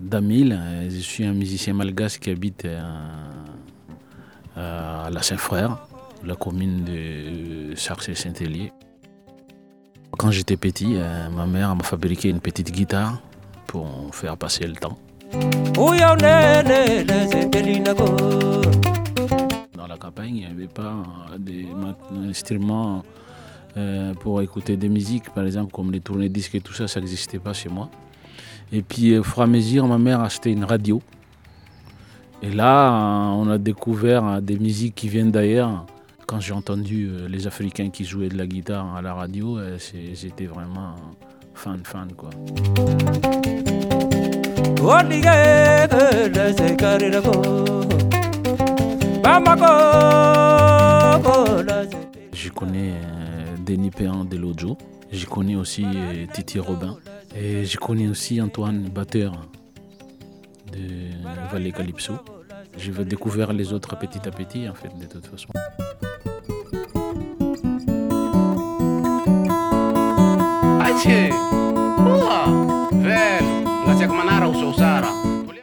Damil, 0.00 0.58
je 0.88 0.98
suis 0.98 1.24
un 1.24 1.32
musicien 1.32 1.74
malgache 1.74 2.18
qui 2.18 2.30
habite 2.30 2.66
à 4.56 5.08
la 5.10 5.22
Saint-Frère, 5.22 5.78
la 6.24 6.34
commune 6.36 6.84
de 6.84 7.74
Sarcé-Saint-Hélier. 7.76 8.72
Quand 10.18 10.30
j'étais 10.30 10.56
petit, 10.56 10.96
euh, 10.96 11.28
ma 11.30 11.46
mère 11.46 11.74
m'a 11.74 11.84
fabriqué 11.84 12.28
une 12.28 12.40
petite 12.40 12.72
guitare 12.72 13.22
pour 13.66 14.14
faire 14.14 14.36
passer 14.36 14.66
le 14.66 14.74
temps. 14.74 14.98
Dans 19.74 19.86
la 19.86 19.96
campagne, 19.96 20.36
il 20.36 20.40
n'y 20.40 20.46
avait 20.46 20.66
pas 20.66 20.94
d'instruments 22.10 23.02
euh, 23.76 24.14
pour 24.14 24.42
écouter 24.42 24.76
des 24.76 24.88
musiques, 24.88 25.30
par 25.30 25.44
exemple, 25.44 25.72
comme 25.72 25.92
les 25.92 26.00
tournées 26.00 26.28
disques 26.28 26.54
et 26.54 26.60
tout 26.60 26.72
ça, 26.72 26.88
ça 26.88 27.00
n'existait 27.00 27.38
pas 27.38 27.52
chez 27.52 27.68
moi. 27.68 27.88
Et 28.72 28.82
puis, 28.82 29.16
au 29.18 29.22
fur 29.22 29.40
et 29.40 29.44
à 29.44 29.46
mesure, 29.46 29.86
ma 29.86 29.98
mère 29.98 30.20
a 30.20 30.26
acheté 30.26 30.50
une 30.50 30.64
radio. 30.64 31.00
Et 32.42 32.50
là, 32.50 32.92
on 33.36 33.48
a 33.48 33.58
découvert 33.58 34.40
des 34.40 34.58
musiques 34.58 34.94
qui 34.94 35.08
viennent 35.08 35.30
d'ailleurs. 35.30 35.86
Quand 36.26 36.40
j'ai 36.40 36.52
entendu 36.52 37.08
euh, 37.10 37.28
les 37.28 37.46
Africains 37.48 37.90
qui 37.90 38.04
jouaient 38.04 38.28
de 38.28 38.38
la 38.38 38.46
guitare 38.46 38.94
à 38.94 39.02
la 39.02 39.14
radio, 39.14 39.58
euh, 39.58 39.78
j'étais 40.14 40.46
vraiment 40.46 40.94
fan, 41.54 41.80
fan 41.84 42.08
quoi. 42.16 42.30
Euh, 53.90 53.96
Denis 53.96 53.96
Péan 53.96 54.24
de 54.24 54.36
Lojo, 54.36 54.78
je 55.12 55.26
connais 55.26 55.56
aussi 55.56 55.84
Titi 56.32 56.58
Robin 56.58 56.96
et 57.36 57.64
je 57.64 57.78
connais 57.78 58.08
aussi 58.08 58.40
Antoine 58.40 58.88
Batteur 58.88 59.32
de 60.72 61.50
Vallée 61.50 61.72
Calypso. 61.72 62.14
Je 62.76 62.92
vais 62.92 63.04
découvrir 63.04 63.52
les 63.52 63.72
autres 63.72 63.98
petit 63.98 64.26
à 64.26 64.30
petit 64.30 64.68
en 64.68 64.74
fait 64.74 64.96
de 64.98 65.06
toute 65.06 65.26
façon. 65.26 65.48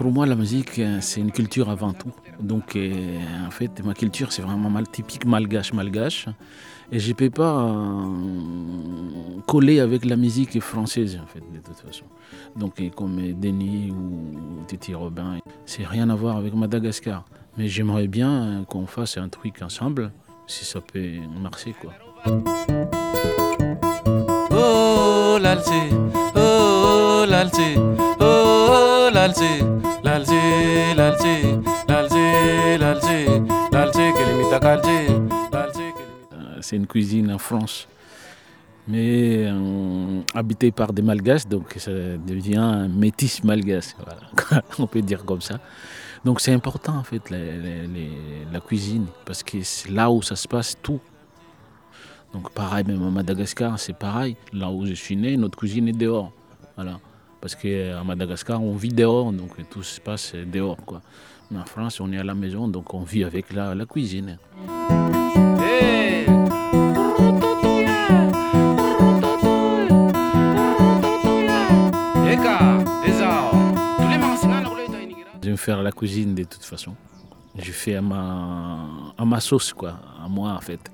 Pour 0.00 0.12
moi, 0.12 0.24
la 0.24 0.34
musique, 0.34 0.80
c'est 1.00 1.20
une 1.20 1.30
culture 1.30 1.68
avant 1.68 1.92
tout. 1.92 2.10
Donc, 2.40 2.74
euh, 2.74 3.18
en 3.46 3.50
fait, 3.50 3.84
ma 3.84 3.92
culture, 3.92 4.32
c'est 4.32 4.40
vraiment 4.40 4.70
mal, 4.70 4.88
typique 4.88 5.26
malgache, 5.26 5.74
malgache. 5.74 6.26
Et 6.90 6.98
je 6.98 7.10
ne 7.10 7.12
peux 7.12 7.28
pas 7.28 7.66
euh, 7.66 9.40
coller 9.46 9.78
avec 9.78 10.06
la 10.06 10.16
musique 10.16 10.58
française, 10.60 11.20
en 11.22 11.26
fait, 11.26 11.40
de 11.40 11.58
toute 11.58 11.76
façon. 11.76 12.06
Donc, 12.56 12.80
comme 12.96 13.34
Denis 13.34 13.90
ou 13.90 14.64
Titi 14.66 14.94
Robin, 14.94 15.36
c'est 15.66 15.84
rien 15.84 16.08
à 16.08 16.14
voir 16.14 16.38
avec 16.38 16.54
Madagascar. 16.54 17.26
Mais 17.58 17.68
j'aimerais 17.68 18.08
bien 18.08 18.64
qu'on 18.70 18.86
fasse 18.86 19.18
un 19.18 19.28
truc 19.28 19.60
ensemble, 19.60 20.12
si 20.46 20.64
ça 20.64 20.80
peut 20.80 21.18
marcher, 21.42 21.74
quoi. 21.78 21.92
Oh, 24.50 25.36
l'alté, 25.38 25.90
oh, 26.36 27.26
l'alté, 27.28 27.74
oh, 28.18 29.10
l'alté, 29.12 29.60
C'est 36.60 36.76
une 36.76 36.86
cuisine 36.86 37.32
en 37.32 37.38
France, 37.38 37.88
mais 38.86 39.46
euh, 39.46 40.20
habitée 40.34 40.70
par 40.70 40.92
des 40.92 41.02
malgaches, 41.02 41.46
donc 41.46 41.74
ça 41.78 41.90
devient 41.90 42.86
métis 42.88 43.42
malgache, 43.42 43.96
on 44.78 44.86
peut 44.86 45.02
dire 45.02 45.24
comme 45.24 45.40
ça. 45.40 45.58
Donc 46.24 46.40
c'est 46.40 46.52
important 46.52 46.96
en 46.98 47.02
fait 47.02 47.30
la 47.30 48.60
cuisine, 48.60 49.06
parce 49.24 49.42
que 49.42 49.62
c'est 49.62 49.90
là 49.90 50.10
où 50.10 50.22
ça 50.22 50.36
se 50.36 50.46
passe 50.46 50.76
tout. 50.80 51.00
Donc 52.32 52.50
pareil, 52.52 52.84
même 52.86 53.02
à 53.02 53.10
Madagascar, 53.10 53.78
c'est 53.78 53.96
pareil. 53.96 54.36
Là 54.52 54.70
où 54.70 54.86
je 54.86 54.94
suis 54.94 55.16
né, 55.16 55.36
notre 55.36 55.58
cuisine 55.58 55.88
est 55.88 55.92
dehors. 55.92 56.30
Voilà. 56.76 57.00
Parce 57.40 57.54
qu'à 57.54 58.02
Madagascar, 58.04 58.62
on 58.62 58.74
vit 58.74 58.92
dehors, 58.92 59.32
donc 59.32 59.50
tout 59.70 59.82
se 59.82 60.00
passe 60.00 60.34
dehors. 60.34 60.76
Quoi. 60.84 61.00
En 61.54 61.64
France, 61.64 62.00
on 62.00 62.12
est 62.12 62.18
à 62.18 62.24
la 62.24 62.34
maison, 62.34 62.68
donc 62.68 62.92
on 62.94 63.02
vit 63.02 63.24
avec 63.24 63.52
la, 63.52 63.74
la 63.74 63.86
cuisine. 63.86 64.38
Je 75.42 75.50
vais 75.50 75.56
faire 75.56 75.82
la 75.82 75.90
cuisine 75.90 76.34
de 76.34 76.44
toute 76.44 76.64
façon. 76.64 76.94
Je 77.58 77.72
fais 77.72 77.96
à 77.96 78.02
ma, 78.02 79.12
à 79.18 79.24
ma 79.24 79.40
sauce, 79.40 79.72
quoi, 79.72 79.98
à 80.22 80.28
moi 80.28 80.52
en 80.52 80.60
fait 80.60 80.90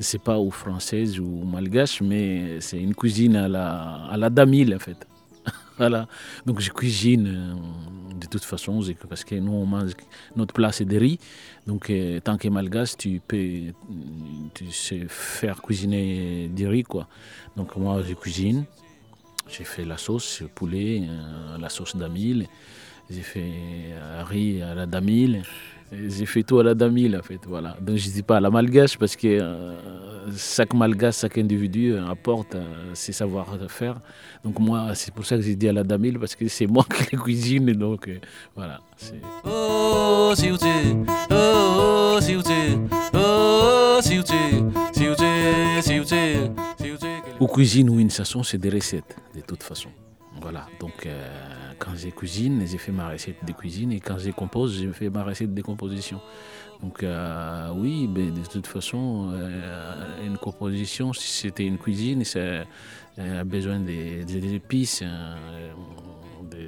c'est 0.00 0.22
pas 0.22 0.38
ou 0.38 0.50
française 0.50 1.18
ou 1.18 1.44
malgache, 1.44 2.00
mais 2.00 2.60
c'est 2.60 2.80
une 2.80 2.94
cuisine 2.94 3.36
à 3.36 3.48
la, 3.48 4.06
à 4.10 4.16
la 4.16 4.28
en 4.28 4.78
fait. 4.78 5.06
Voilà. 5.78 6.06
Donc 6.46 6.60
je 6.60 6.70
cuisine 6.70 7.26
euh, 7.26 8.14
de 8.20 8.26
toute 8.26 8.44
façon, 8.44 8.80
parce 9.08 9.24
que 9.24 9.34
nous 9.34 9.52
on 9.52 9.66
mange, 9.66 9.92
notre 10.36 10.54
plat 10.54 10.72
c'est 10.72 10.84
des 10.84 10.98
riz. 10.98 11.18
Donc 11.66 11.90
euh, 11.90 12.20
tant 12.20 12.36
que 12.36 12.48
malgache, 12.48 12.96
tu 12.96 13.20
peux 13.26 13.72
tu 14.54 14.70
sais 14.70 15.06
faire 15.08 15.60
cuisiner 15.62 16.48
du 16.48 16.66
riz 16.68 16.84
quoi. 16.84 17.08
Donc 17.56 17.76
moi 17.76 18.02
je 18.06 18.14
cuisine, 18.14 18.64
j'ai 19.48 19.64
fait 19.64 19.84
la 19.84 19.96
sauce 19.96 20.42
poulet, 20.54 21.02
euh, 21.02 21.58
la 21.58 21.68
sauce 21.68 21.96
damile, 21.96 22.46
j'ai 23.10 23.22
fait 23.22 23.52
riz 24.24 24.62
à 24.62 24.74
la 24.74 24.86
damile. 24.86 25.42
J'ai 25.92 26.26
fait 26.26 26.42
tout 26.42 26.58
à 26.58 26.64
la 26.64 26.74
damile 26.74 27.16
en 27.16 27.22
fait, 27.22 27.40
voilà. 27.46 27.76
Donc 27.80 27.96
je 27.96 28.08
ne 28.08 28.12
dis 28.12 28.22
pas 28.22 28.38
à 28.38 28.40
la 28.40 28.50
malgache 28.50 28.96
parce 28.98 29.16
que 29.16 29.28
euh, 29.28 29.76
chaque 30.36 30.74
malgache, 30.74 31.18
chaque 31.18 31.38
individu 31.38 31.92
euh, 31.92 32.06
apporte 32.06 32.54
euh, 32.54 32.64
ses 32.94 33.12
savoir-faire. 33.12 34.00
Donc 34.42 34.58
moi, 34.58 34.94
c'est 34.94 35.12
pour 35.14 35.24
ça 35.24 35.36
que 35.36 35.42
j'ai 35.42 35.56
dit 35.56 35.68
à 35.68 35.72
la 35.72 35.84
damile 35.84 36.18
parce 36.18 36.34
que 36.34 36.48
c'est 36.48 36.66
moi 36.66 36.84
qui 36.84 37.04
les 37.12 37.18
cuisine, 37.18 37.72
donc 37.72 38.10
voilà. 38.56 38.80
Oh, 39.44 40.32
si 40.36 40.50
oh, 40.50 40.56
oh, 41.30 42.18
si 42.20 42.36
oh, 42.36 42.40
si 44.02 44.20
Ou 47.40 47.46
cuisine 47.46 47.90
ou 47.90 48.00
une 48.00 48.10
façon, 48.10 48.42
c'est 48.42 48.58
des 48.58 48.70
recettes, 48.70 49.16
de 49.34 49.40
toute 49.40 49.62
façon. 49.62 49.90
Voilà, 50.44 50.66
donc 50.78 51.08
quand 51.78 51.94
j'ai 51.96 52.12
cuisine, 52.12 52.66
j'ai 52.66 52.76
fait 52.76 52.92
ma 52.92 53.08
recette 53.08 53.42
de 53.46 53.52
cuisine 53.52 53.92
et 53.92 54.00
quand 54.00 54.18
j'ai 54.18 54.32
compose, 54.32 54.78
j'ai 54.78 54.92
fait 54.92 55.08
ma 55.08 55.24
recette 55.24 55.54
de 55.54 55.62
composition. 55.62 56.20
Donc 56.82 57.02
euh, 57.02 57.70
oui, 57.74 58.06
mais 58.14 58.30
de 58.30 58.46
toute 58.46 58.66
façon, 58.66 59.30
euh, 59.32 60.26
une 60.26 60.36
composition, 60.36 61.14
si 61.14 61.28
c'était 61.28 61.64
une 61.64 61.78
cuisine, 61.78 62.24
ça 62.24 62.38
euh, 62.38 62.64
a 63.40 63.44
besoin 63.44 63.80
des, 63.80 64.54
épices, 64.54 65.02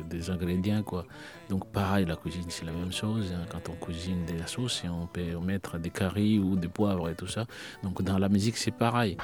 des, 0.09 0.31
ingrédients. 0.31 0.83
Quoi. 0.83 1.05
Donc 1.51 1.71
pareil, 1.71 2.07
la 2.07 2.17
cuisine, 2.17 2.47
c'est 2.49 2.65
la 2.65 2.73
même 2.73 2.93
chose. 2.93 3.31
Hein. 3.35 3.45
Quand 3.51 3.69
on 3.69 3.85
cuisine 3.85 4.25
de 4.25 4.39
la 4.39 4.47
sauce, 4.47 4.85
on 4.89 5.07
peut 5.07 5.39
mettre 5.45 5.77
des 5.77 5.91
caries 5.91 6.39
ou 6.39 6.57
des 6.57 6.69
poivres 6.69 7.11
et 7.11 7.15
tout 7.15 7.29
ça. 7.29 7.45
Donc 7.83 8.03
dans 8.03 8.17
la 8.17 8.31
musique, 8.31 8.57
c'est 8.57 8.75
pareil. 8.75 9.19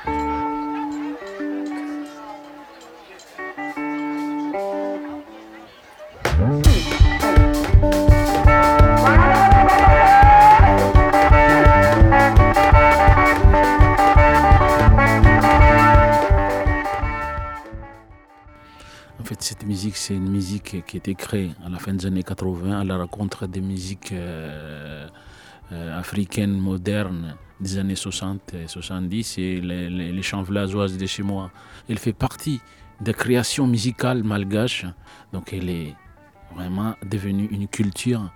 C'est 19.38 20.14
une 20.14 20.28
musique 20.30 20.84
qui 20.86 20.96
a 20.96 20.98
été 20.98 21.14
créée 21.14 21.50
à 21.64 21.68
la 21.68 21.78
fin 21.78 21.94
des 21.94 22.06
années 22.06 22.22
80 22.22 22.80
à 22.80 22.84
la 22.84 22.96
rencontre 22.96 23.46
des 23.46 23.60
musiques 23.60 24.12
euh, 24.12 25.06
euh, 25.72 25.98
africaines 25.98 26.58
modernes 26.58 27.36
des 27.60 27.78
années 27.78 27.96
60 27.96 28.54
et 28.54 28.68
70 28.68 29.38
et 29.38 29.60
les, 29.60 29.88
les, 29.88 30.22
chants 30.22 30.42
villageoises 30.42 30.96
de 30.98 31.06
chez 31.06 31.22
moi. 31.22 31.50
Elle 31.88 31.98
fait 31.98 32.12
partie 32.12 32.60
des 33.00 33.14
créations 33.14 33.66
musicales 33.66 34.22
malgaches, 34.22 34.86
donc 35.32 35.52
elle 35.52 35.68
est 35.68 35.94
vraiment 36.54 36.94
devenue 37.08 37.48
une 37.50 37.68
culture 37.68 38.32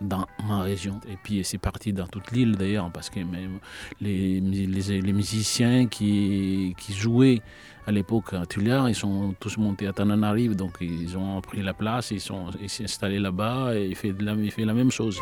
dans 0.00 0.26
ma 0.46 0.62
région. 0.62 1.00
Et 1.08 1.16
puis 1.22 1.44
c'est 1.44 1.58
parti 1.58 1.92
dans 1.92 2.06
toute 2.06 2.30
l'île 2.32 2.56
d'ailleurs, 2.56 2.90
parce 2.90 3.10
que 3.10 3.20
même 3.20 3.58
les, 4.00 4.40
les, 4.40 5.12
musiciens 5.12 5.86
qui, 5.86 6.74
qui, 6.78 6.94
jouaient 6.94 7.42
à 7.86 7.92
l'époque 7.92 8.32
à 8.32 8.46
Tullard, 8.46 8.88
ils 8.88 8.94
sont 8.94 9.34
tous 9.38 9.56
montés 9.58 9.86
à 9.86 9.92
Tananarive, 9.92 10.56
donc 10.56 10.78
ils 10.80 11.16
ont 11.16 11.40
pris 11.40 11.62
la 11.62 11.74
place, 11.74 12.10
ils 12.10 12.20
sont 12.20 12.50
installés 12.82 13.18
là-bas 13.18 13.74
et 13.74 13.88
ils 13.88 13.96
font 13.96 14.14
la, 14.20 14.34
la 14.34 14.74
même 14.74 14.90
chose. 14.90 15.18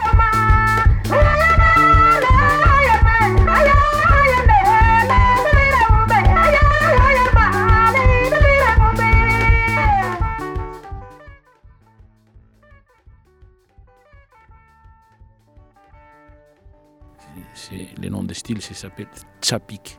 Le 18.01 18.09
nom 18.09 18.23
de 18.23 18.35
style, 18.35 18.61
s'appelle 18.63 19.09
Chapik. 19.43 19.99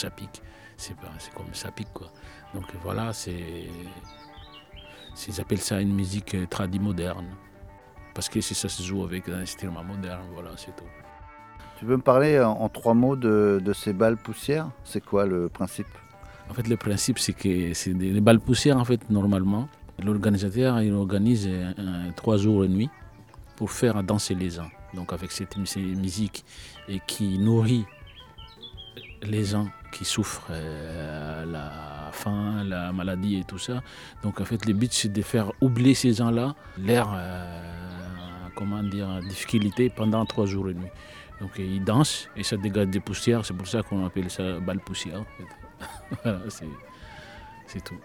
Chapik. 0.00 0.42
C'est 0.76 0.94
comme 1.34 1.54
Chapik 1.54 1.88
quoi. 1.92 2.08
Donc 2.54 2.64
voilà, 2.82 3.12
c'est. 3.12 3.68
Ils 5.28 5.40
appellent 5.40 5.60
ça 5.60 5.80
une 5.80 5.94
musique 5.94 6.36
tradie 6.50 6.78
moderne. 6.78 7.26
Parce 8.14 8.28
que 8.28 8.40
ça 8.40 8.68
se 8.68 8.82
joue 8.82 9.02
avec 9.02 9.28
un 9.28 9.40
instrument 9.40 9.84
moderne, 9.84 10.22
voilà, 10.32 10.50
c'est 10.56 10.74
tout. 10.74 10.84
Tu 11.78 11.84
peux 11.84 11.96
me 11.96 12.02
parler 12.02 12.40
en, 12.40 12.68
trois 12.70 12.94
mots 12.94 13.16
de, 13.16 13.60
ces 13.74 13.92
balles 13.92 14.16
poussières? 14.16 14.70
C'est 14.84 15.04
quoi 15.04 15.26
le 15.26 15.50
principe? 15.50 15.86
En 16.48 16.54
fait, 16.54 16.66
le 16.66 16.78
principe, 16.78 17.18
c'est 17.18 17.34
que 17.34 17.74
c'est 17.74 17.92
des 17.92 18.20
balles 18.22 18.40
poussières, 18.40 18.78
en 18.78 18.84
fait, 18.86 19.10
normalement. 19.10 19.68
L'organisateur, 20.02 20.80
il 20.80 20.94
organise 20.94 21.48
trois 22.14 22.38
jours 22.38 22.64
et 22.64 22.68
nuit 22.68 22.88
pour 23.56 23.70
faire 23.70 24.02
danser 24.02 24.34
les 24.34 24.50
gens. 24.50 24.70
Donc, 24.96 25.12
avec 25.12 25.30
cette 25.30 25.56
musique 25.56 26.44
et 26.88 27.00
qui 27.06 27.38
nourrit 27.38 27.84
les 29.22 29.44
gens 29.44 29.68
qui 29.92 30.04
souffrent 30.04 30.48
euh, 30.50 31.44
la 31.46 32.10
faim, 32.12 32.64
la 32.64 32.92
maladie 32.92 33.36
et 33.36 33.44
tout 33.44 33.58
ça. 33.58 33.82
Donc 34.22 34.40
en 34.40 34.44
fait, 34.44 34.66
le 34.66 34.72
but 34.72 34.92
c'est 34.92 35.12
de 35.12 35.22
faire 35.22 35.52
oublier 35.60 35.94
ces 35.94 36.12
gens-là 36.12 36.54
leur 36.78 37.12
euh, 37.14 38.48
comment 38.54 38.82
dire 38.82 39.20
difficulté 39.28 39.90
pendant 39.90 40.24
trois 40.26 40.46
jours 40.46 40.68
et 40.68 40.74
nuit. 40.74 40.90
Donc 41.40 41.50
ils 41.58 41.82
dansent 41.82 42.28
et 42.36 42.42
ça 42.42 42.56
dégage 42.56 42.88
des 42.88 43.00
poussières, 43.00 43.44
c'est 43.44 43.54
pour 43.54 43.66
ça 43.66 43.82
qu'on 43.82 44.04
appelle 44.04 44.30
ça 44.30 44.58
balle 44.60 44.80
poussière. 44.80 45.24
voilà, 46.22 46.40
c'est 47.66 47.84
tout. 47.84 47.96